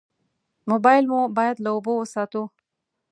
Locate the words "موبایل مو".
0.71-1.19